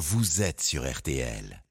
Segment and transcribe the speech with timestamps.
[0.00, 1.62] vous êtes sur RTL.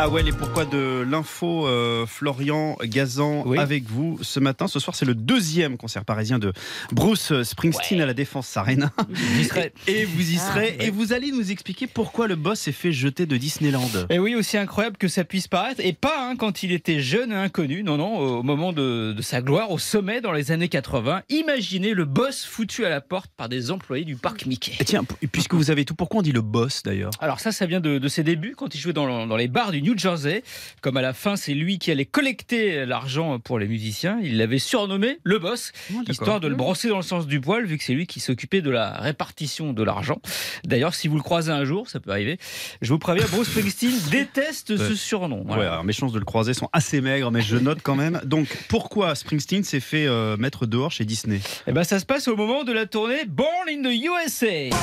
[0.00, 3.58] Ah ouais, et pourquoi de l'info, euh, Florian Gazan Oui.
[3.58, 4.68] avec vous ce matin.
[4.68, 6.52] Ce soir, c'est le deuxième concert parisien de
[6.92, 8.92] Bruce Springsteen à la Défense Arena.
[9.36, 9.72] J'y serai.
[9.88, 10.76] Et vous y Ah, serez.
[10.78, 13.90] et vous allez nous expliquer pourquoi le boss s'est fait jeter de Disneyland.
[14.08, 17.32] Et oui, aussi incroyable que ça puisse paraître, et pas hein, quand il était jeune
[17.32, 20.68] et inconnu, non, non, au moment de, de sa gloire, au sommet dans les années
[20.68, 21.22] 80.
[21.28, 24.74] Imaginez le boss foutu à la porte par des employés du parc Mickey.
[24.78, 25.02] Et tiens,
[25.32, 27.10] puisque vous avez tout, pourquoi on dit le boss d'ailleurs?
[27.20, 29.72] Alors ça, ça vient de, de ses débuts quand il jouait dans, dans les bars
[29.72, 30.42] du New Jersey.
[30.82, 34.18] Comme à la fin, c'est lui qui allait collecter l'argent pour les musiciens.
[34.22, 35.72] Il l'avait surnommé le boss,
[36.08, 38.60] histoire de le brosser dans le sens du poil, vu que c'est lui qui s'occupait
[38.60, 40.20] de la répartition de l'argent.
[40.64, 42.38] D'ailleurs, si vous le croisez un jour, ça peut arriver,
[42.82, 45.38] je vous préviens, Bruce Springsteen déteste ce surnom.
[45.40, 45.72] Ouais, Voilà.
[45.72, 48.20] alors mes chances de le croiser sont assez maigres, mais je note quand même.
[48.24, 51.40] Donc, pourquoi Springsteen s'est fait euh, mettre dehors chez Disney?
[51.66, 54.76] Eh ben, ça se passe au moment de la tournée Born in the USA.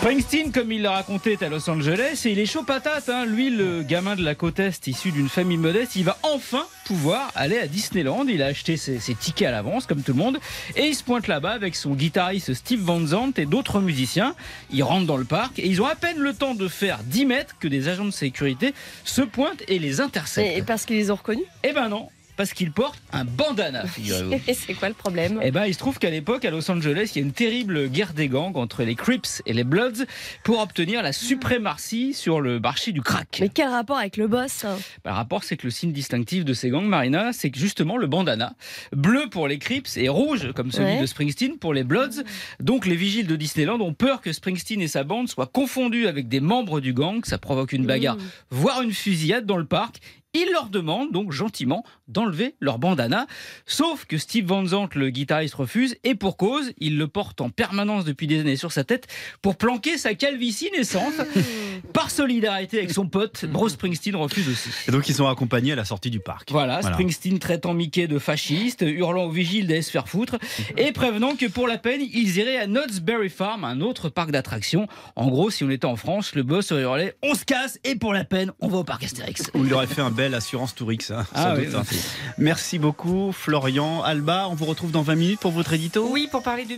[0.00, 3.10] Springsteen, comme il l'a raconté, est à Los Angeles et il est chaud patate.
[3.10, 3.26] hein.
[3.26, 7.30] Lui, le gamin de la côte Est, issu d'une famille modeste, il va enfin pouvoir
[7.34, 8.24] aller à Disneyland.
[8.26, 10.38] Il a acheté ses, ses tickets à l'avance, comme tout le monde,
[10.74, 14.34] et il se pointe là-bas avec son guitariste Steve Van Zandt et d'autres musiciens.
[14.72, 17.26] Ils rentrent dans le parc et ils ont à peine le temps de faire 10
[17.26, 18.72] mètres que des agents de sécurité
[19.04, 20.56] se pointent et les interceptent.
[20.56, 21.44] Et parce qu'ils les ont reconnus?
[21.62, 22.08] Eh ben non,
[22.40, 24.32] parce qu'il porte un bandana, figurez-vous.
[24.48, 25.40] Et c'est quoi le problème?
[25.42, 27.88] Eh ben, il se trouve qu'à l'époque, à Los Angeles, il y a une terrible
[27.90, 30.06] guerre des gangs entre les Crips et les Bloods
[30.42, 33.38] pour obtenir la suprématie sur le marché du crack.
[33.42, 34.62] Mais quel rapport avec le boss?
[34.64, 38.06] Bah, le rapport, c'est que le signe distinctif de ces gangs, Marina, c'est justement le
[38.06, 38.54] bandana,
[38.96, 41.00] bleu pour les Crips et rouge, comme celui Ouais.
[41.02, 42.22] de Springsteen, pour les Bloods.
[42.58, 46.26] Donc les vigiles de Disneyland ont peur que Springsteen et sa bande soient confondus avec
[46.28, 48.20] des membres du gang, ça provoque une bagarre, Mmh.
[48.50, 49.96] voire une fusillade dans le parc.
[50.32, 53.26] Ils leur demandent donc gentiment d'enlever leur bandana.
[53.66, 55.96] Sauf que Steve Van Zandt, le guitariste, refuse.
[56.04, 59.08] Et pour cause, il le porte en permanence depuis des années sur sa tête
[59.42, 61.14] pour planquer sa calvitie naissante.
[61.92, 64.68] Par solidarité avec son pote, Bruce Springsteen refuse aussi.
[64.86, 66.50] Et donc, ils sont accompagnés à la sortie du parc.
[66.52, 70.36] Voilà, Springsteen traitant Mickey de fasciste, hurlant aux vigiles d'aller se faire foutre,
[70.76, 74.30] et prévenant que pour la peine, ils iraient à Knott's Berry Farm, un autre parc
[74.30, 74.86] d'attractions.
[75.16, 77.96] En gros, si on était en France, le boss aurait hurlé On se casse, et
[77.96, 79.50] pour la peine, on va au parc Astérix.
[79.54, 81.10] Où il aurait fait un assurance Tourix.
[81.10, 81.82] hein, Ah sans oui, doute, hein.
[81.90, 81.98] oui.
[82.38, 84.02] Merci beaucoup, Florian.
[84.02, 86.08] Alba, on vous retrouve dans 20 minutes pour votre édito?
[86.10, 86.74] Oui, pour parler de